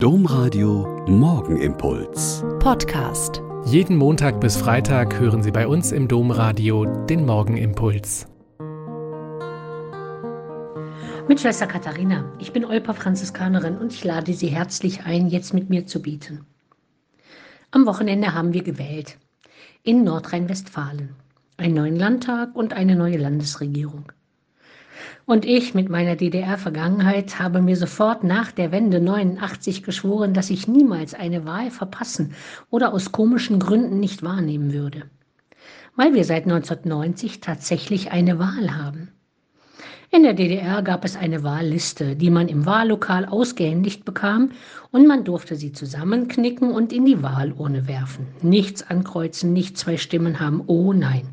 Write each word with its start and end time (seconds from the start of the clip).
Domradio 0.00 1.04
Morgenimpuls. 1.08 2.44
Podcast. 2.60 3.42
Jeden 3.64 3.96
Montag 3.96 4.40
bis 4.40 4.56
Freitag 4.56 5.18
hören 5.18 5.42
Sie 5.42 5.50
bei 5.50 5.66
uns 5.66 5.90
im 5.90 6.06
Domradio 6.06 6.84
den 6.84 7.26
Morgenimpuls. 7.26 8.28
Mit 11.26 11.40
Schwester 11.40 11.66
Katharina. 11.66 12.32
Ich 12.38 12.52
bin 12.52 12.64
Olpa 12.64 12.92
Franziskanerin 12.92 13.76
und 13.76 13.92
ich 13.92 14.04
lade 14.04 14.34
Sie 14.34 14.46
herzlich 14.46 15.00
ein, 15.02 15.26
jetzt 15.26 15.52
mit 15.52 15.68
mir 15.68 15.84
zu 15.84 16.00
beten. 16.00 16.46
Am 17.72 17.84
Wochenende 17.84 18.34
haben 18.34 18.52
wir 18.52 18.62
gewählt. 18.62 19.18
In 19.82 20.04
Nordrhein-Westfalen. 20.04 21.16
Einen 21.56 21.74
neuen 21.74 21.96
Landtag 21.96 22.54
und 22.54 22.72
eine 22.72 22.94
neue 22.94 23.16
Landesregierung. 23.16 24.12
Und 25.26 25.44
ich 25.44 25.74
mit 25.74 25.88
meiner 25.88 26.16
DDR-Vergangenheit 26.16 27.38
habe 27.38 27.60
mir 27.60 27.76
sofort 27.76 28.24
nach 28.24 28.52
der 28.52 28.72
Wende 28.72 29.00
89 29.00 29.82
geschworen, 29.82 30.34
dass 30.34 30.50
ich 30.50 30.68
niemals 30.68 31.14
eine 31.14 31.44
Wahl 31.44 31.70
verpassen 31.70 32.34
oder 32.70 32.92
aus 32.92 33.12
komischen 33.12 33.58
Gründen 33.58 34.00
nicht 34.00 34.22
wahrnehmen 34.22 34.72
würde. 34.72 35.04
Weil 35.96 36.14
wir 36.14 36.24
seit 36.24 36.44
1990 36.44 37.40
tatsächlich 37.40 38.12
eine 38.12 38.38
Wahl 38.38 38.76
haben. 38.76 39.12
In 40.10 40.22
der 40.22 40.32
DDR 40.32 40.80
gab 40.82 41.04
es 41.04 41.16
eine 41.16 41.42
Wahlliste, 41.42 42.16
die 42.16 42.30
man 42.30 42.48
im 42.48 42.64
Wahllokal 42.64 43.26
ausgehändigt 43.26 44.06
bekam 44.06 44.52
und 44.90 45.06
man 45.06 45.24
durfte 45.24 45.54
sie 45.54 45.72
zusammenknicken 45.72 46.70
und 46.70 46.94
in 46.94 47.04
die 47.04 47.22
Wahlurne 47.22 47.86
werfen. 47.86 48.26
Nichts 48.40 48.82
ankreuzen, 48.82 49.52
nicht 49.52 49.76
zwei 49.76 49.98
Stimmen 49.98 50.40
haben, 50.40 50.62
oh 50.66 50.94
nein. 50.94 51.28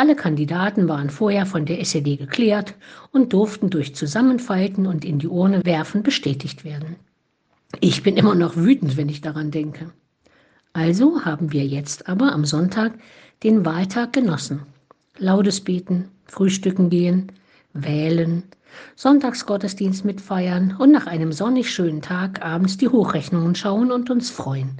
Alle 0.00 0.16
Kandidaten 0.16 0.88
waren 0.88 1.10
vorher 1.10 1.44
von 1.44 1.66
der 1.66 1.78
SED 1.78 2.16
geklärt 2.16 2.74
und 3.12 3.34
durften 3.34 3.68
durch 3.68 3.94
Zusammenfalten 3.94 4.86
und 4.86 5.04
in 5.04 5.18
die 5.18 5.28
Urne 5.28 5.62
werfen 5.66 6.02
bestätigt 6.02 6.64
werden. 6.64 6.96
Ich 7.80 8.02
bin 8.02 8.16
immer 8.16 8.34
noch 8.34 8.56
wütend, 8.56 8.96
wenn 8.96 9.10
ich 9.10 9.20
daran 9.20 9.50
denke. 9.50 9.90
Also 10.72 11.26
haben 11.26 11.52
wir 11.52 11.66
jetzt 11.66 12.08
aber 12.08 12.32
am 12.32 12.46
Sonntag 12.46 12.94
den 13.42 13.66
Wahltag 13.66 14.14
genossen. 14.14 14.62
Laudes 15.18 15.60
beten, 15.60 16.08
frühstücken 16.24 16.88
gehen, 16.88 17.30
wählen, 17.74 18.44
Sonntagsgottesdienst 18.96 20.06
mitfeiern 20.06 20.76
und 20.78 20.92
nach 20.92 21.08
einem 21.08 21.30
sonnig 21.30 21.70
schönen 21.70 22.00
Tag 22.00 22.40
abends 22.40 22.78
die 22.78 22.88
Hochrechnungen 22.88 23.54
schauen 23.54 23.92
und 23.92 24.08
uns 24.08 24.30
freuen. 24.30 24.78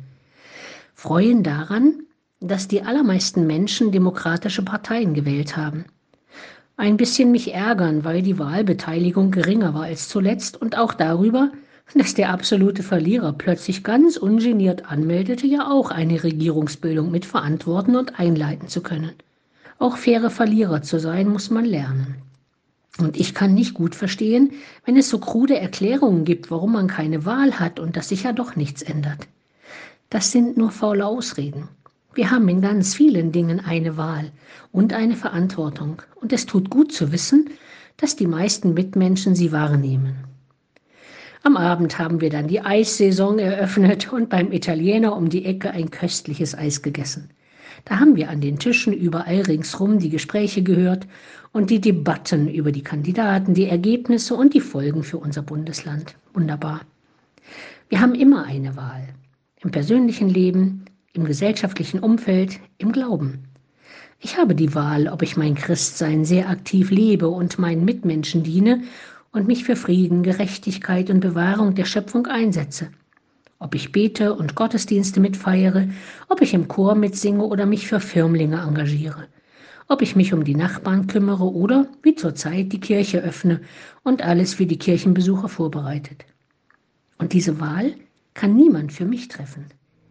Freuen 0.95 1.43
daran, 1.43 2.05
dass 2.41 2.69
die 2.69 2.83
allermeisten 2.83 3.47
Menschen 3.47 3.93
demokratische 3.93 4.63
Parteien 4.63 5.15
gewählt 5.15 5.57
haben. 5.57 5.85
Ein 6.77 6.97
bisschen 6.97 7.31
mich 7.31 7.53
ärgern, 7.53 8.05
weil 8.05 8.23
die 8.23 8.39
Wahlbeteiligung 8.39 9.31
geringer 9.31 9.75
war 9.75 9.85
als 9.85 10.09
zuletzt 10.09 10.61
und 10.61 10.79
auch 10.79 10.95
darüber, 10.95 11.53
dass 11.95 12.15
der 12.15 12.31
absolute 12.31 12.83
Verlierer 12.83 13.35
plötzlich 13.35 13.85
ganz 13.85 14.17
ungeniert 14.17 14.91
anmeldete, 14.91 15.47
ja 15.47 15.71
auch 15.71 15.91
eine 15.91 16.23
Regierungsbildung 16.23 17.11
mit 17.11 17.27
verantworten 17.27 17.97
und 17.97 18.19
einleiten 18.19 18.69
zu 18.69 18.81
können. 18.81 19.13
Auch 19.79 19.99
faire 19.99 20.31
Verlierer 20.31 20.83
zu 20.83 20.99
sein, 20.99 21.29
muss 21.29 21.51
man 21.51 21.65
lernen. 21.65 22.17
Und 22.99 23.19
ich 23.19 23.35
kann 23.35 23.55
nicht 23.55 23.75
gut 23.75 23.95
verstehen, 23.95 24.53
wenn 24.85 24.97
es 24.97 25.09
so 25.09 25.19
krude 25.19 25.59
Erklärungen 25.59 26.25
gibt, 26.25 26.51
warum 26.51 26.73
man 26.73 26.87
keine 26.87 27.25
Wahl 27.25 27.59
hat 27.59 27.79
und 27.79 27.97
dass 27.97 28.09
sich 28.09 28.23
ja 28.23 28.33
doch 28.33 28.57
nichts 28.57 28.83
ändert. 28.83 29.27
Das 30.11 30.33
sind 30.33 30.57
nur 30.57 30.71
faule 30.71 31.07
Ausreden. 31.07 31.69
Wir 32.15 32.31
haben 32.31 32.49
in 32.49 32.61
ganz 32.61 32.95
vielen 32.95 33.31
Dingen 33.31 33.61
eine 33.61 33.97
Wahl 33.97 34.33
und 34.73 34.93
eine 34.93 35.15
Verantwortung. 35.15 36.03
Und 36.17 36.33
es 36.33 36.45
tut 36.45 36.69
gut 36.69 36.93
zu 36.93 37.13
wissen, 37.13 37.51
dass 37.99 38.17
die 38.17 38.27
meisten 38.27 38.75
Mitmenschen 38.75 39.37
sie 39.37 39.53
wahrnehmen. 39.53 40.25
Am 41.43 41.57
Abend 41.57 41.99
haben 41.99 42.21
wir 42.21 42.29
dann 42.29 42.49
die 42.49 42.61
Eissaison 42.61 43.39
eröffnet 43.39 44.13
und 44.13 44.29
beim 44.29 44.53
Italiener 44.53 45.17
um 45.17 45.29
die 45.29 45.45
Ecke 45.45 45.71
ein 45.71 45.91
köstliches 45.91 46.55
Eis 46.55 46.83
gegessen. 46.83 47.31
Da 47.85 47.99
haben 47.99 48.17
wir 48.17 48.29
an 48.29 48.41
den 48.41 48.59
Tischen 48.59 48.93
überall 48.93 49.43
ringsrum 49.43 49.99
die 49.99 50.11
Gespräche 50.11 50.63
gehört 50.63 51.07
und 51.53 51.71
die 51.71 51.81
Debatten 51.81 52.49
über 52.49 52.73
die 52.73 52.83
Kandidaten, 52.83 53.55
die 53.55 53.67
Ergebnisse 53.67 54.35
und 54.35 54.53
die 54.53 54.61
Folgen 54.61 55.03
für 55.03 55.19
unser 55.19 55.43
Bundesland. 55.43 56.17
Wunderbar. 56.35 56.83
Wir 57.89 58.01
haben 58.01 58.15
immer 58.15 58.45
eine 58.45 58.77
Wahl. 58.77 59.09
Im 59.63 59.71
persönlichen 59.71 60.29
Leben, 60.29 60.85
im 61.13 61.25
gesellschaftlichen 61.25 62.01
Umfeld, 62.01 62.61
im 62.79 62.93
Glauben. 62.93 63.45
Ich 64.21 64.37
habe 64.37 64.55
die 64.55 64.75
Wahl, 64.75 65.09
ob 65.09 65.23
ich 65.23 65.37
mein 65.37 65.55
Christsein 65.55 66.25
sehr 66.25 66.49
aktiv 66.49 66.91
lebe 66.91 67.29
und 67.29 67.59
meinen 67.59 67.85
Mitmenschen 67.85 68.43
diene 68.43 68.83
und 69.33 69.47
mich 69.47 69.65
für 69.65 69.77
Frieden, 69.77 70.23
Gerechtigkeit 70.23 71.11
und 71.11 71.21
Bewahrung 71.21 71.75
der 71.75 71.85
Schöpfung 71.85 72.27
einsetze. 72.27 72.91
Ob 73.59 73.75
ich 73.75 73.93
bete 73.93 74.35
und 74.35 74.55
Gottesdienste 74.55 75.21
mitfeiere, 75.21 75.89
ob 76.29 76.43
ich 76.43 76.55
im 76.55 76.69
Chor 76.69 76.95
mitsinge 76.95 77.45
oder 77.45 77.67
mich 77.67 77.87
für 77.87 78.01
Firmlinge 78.01 78.61
engagiere, 78.61 79.27
ob 79.89 80.03
ich 80.03 80.17
mich 80.17 80.33
um 80.33 80.45
die 80.45 80.55
Nachbarn 80.55 81.07
kümmere 81.07 81.53
oder, 81.53 81.89
wie 82.03 82.15
zurzeit, 82.15 82.73
die 82.73 82.81
Kirche 82.81 83.21
öffne 83.21 83.61
und 84.03 84.23
alles 84.23 84.55
für 84.55 84.67
die 84.67 84.79
Kirchenbesucher 84.79 85.49
vorbereitet. 85.49 86.25
Und 87.19 87.33
diese 87.33 87.59
Wahl 87.59 87.95
kann 88.35 88.55
niemand 88.55 88.93
für 88.93 89.05
mich 89.05 89.29
treffen. 89.29 89.67